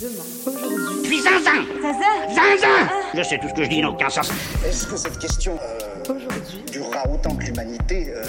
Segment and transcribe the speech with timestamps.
[0.00, 1.02] Demain, aujourd'hui.
[1.08, 4.30] Puis zinzin Zaza Zinzin Je sais tout ce que je dis n'a aucun sens.
[4.66, 8.24] Est-ce que cette question euh, Aujourd'hui, durera autant que l'humanité euh,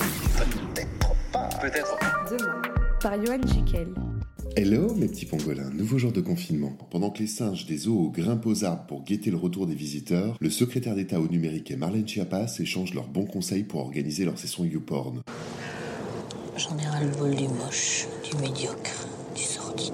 [0.73, 1.49] Peut-être pas?
[1.61, 1.97] Peut-être.
[2.31, 2.61] demain.
[3.01, 3.87] Par Johan Jekyll.
[4.55, 6.77] Hello mes petits pangolins, nouveau jour de confinement.
[6.89, 10.37] Pendant que les singes des zoos grimpent aux arbres pour guetter le retour des visiteurs,
[10.39, 14.37] le secrétaire d'État au numérique et Marlène Chiappas échangent leurs bons conseils pour organiser leur
[14.39, 15.21] session YouPorn.
[16.55, 19.05] J'en ai ras le bol du moche, du médiocre,
[19.35, 19.93] du sordide.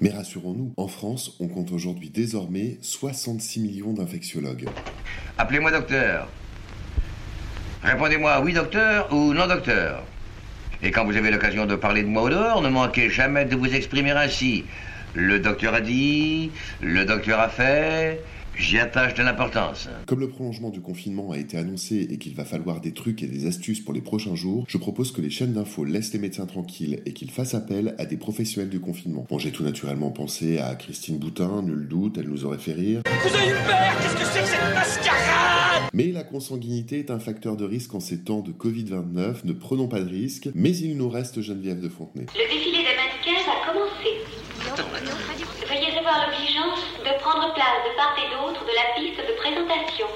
[0.00, 4.68] Mais rassurons-nous, en France, on compte aujourd'hui désormais 66 millions d'infectiologues.
[5.38, 6.28] Appelez-moi docteur.
[7.82, 10.02] Répondez-moi oui docteur ou non docteur.
[10.82, 13.56] Et quand vous avez l'occasion de parler de moi au dehors, ne manquez jamais de
[13.56, 14.64] vous exprimer ainsi.
[15.14, 16.50] Le docteur a dit,
[16.82, 18.22] le docteur a fait,
[18.58, 19.88] j'y attache de l'importance.
[20.06, 23.26] Comme le prolongement du confinement a été annoncé et qu'il va falloir des trucs et
[23.26, 26.46] des astuces pour les prochains jours, je propose que les chaînes d'infos laissent les médecins
[26.46, 29.26] tranquilles et qu'ils fassent appel à des professionnels du confinement.
[29.28, 33.02] Bon, j'ai tout naturellement pensé à Christine Boutin, nul doute, elle nous aurait fait rire.
[33.06, 35.90] Vous avez eu peur Qu'est-ce que c'est que cette mascarade?
[35.92, 39.88] Mais la consanguinité est un facteur de risque en ces temps de Covid-29, ne prenons
[39.88, 42.26] pas de risque, mais il nous reste Geneviève de Fontenay.
[42.34, 44.16] Le défilé des mannequins va commencer.
[45.68, 50.06] Veuillez avoir l'exigence de prendre place de part et d'autre de la piste de présentation.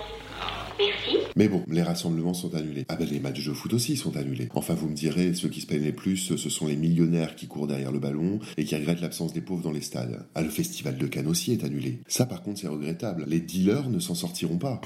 [0.76, 1.18] Merci.
[1.36, 2.86] Mais bon, les rassemblements sont annulés.
[2.88, 4.48] Ah ben les matchs de foot aussi sont annulés.
[4.54, 7.46] Enfin vous me direz, ceux qui se plaignent les plus, ce sont les millionnaires qui
[7.46, 10.26] courent derrière le ballon et qui regrettent l'absence des pauvres dans les stades.
[10.34, 12.00] Ah le festival de Cannes aussi est annulé.
[12.08, 13.24] Ça par contre c'est regrettable.
[13.28, 14.80] Les dealers ne s'en sortiront pas.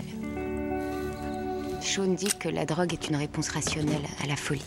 [1.80, 4.62] Sean dit que la drogue est une réponse rationnelle à la folie.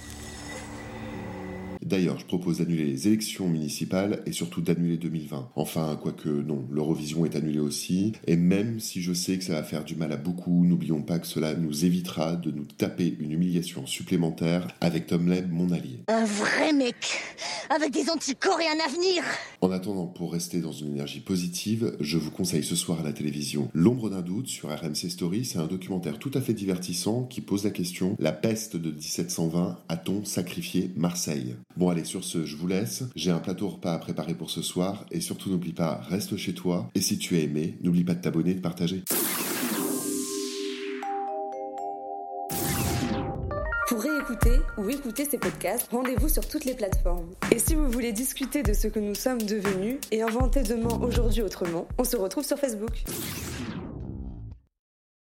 [1.88, 5.52] D'ailleurs, je propose d'annuler les élections municipales et surtout d'annuler 2020.
[5.56, 8.12] Enfin, quoique non, l'Eurovision est annulée aussi.
[8.28, 11.18] Et même si je sais que ça va faire du mal à beaucoup, n'oublions pas
[11.18, 16.00] que cela nous évitera de nous taper une humiliation supplémentaire avec Tom Leb, mon allié.
[16.10, 17.22] Un vrai mec,
[17.70, 19.24] avec des anticorps et un avenir.
[19.62, 23.14] En attendant, pour rester dans une énergie positive, je vous conseille ce soir à la
[23.14, 25.46] télévision L'ombre d'un doute sur RMC Story.
[25.46, 29.78] C'est un documentaire tout à fait divertissant qui pose la question La peste de 1720,
[29.88, 31.56] a-t-on sacrifié Marseille?
[31.78, 33.04] Bon allez, sur ce, je vous laisse.
[33.16, 36.56] J'ai un plateau repas à préparer pour ce soir et surtout n'oublie pas, reste chez
[36.56, 36.90] toi.
[36.96, 39.04] Et si tu as aimé, n'oublie pas de t'abonner et de partager.
[43.88, 47.30] Pour réécouter ou écouter ces podcasts, rendez-vous sur toutes les plateformes.
[47.52, 51.44] Et si vous voulez discuter de ce que nous sommes devenus et inventer demain aujourd'hui
[51.44, 53.04] autrement, on se retrouve sur Facebook.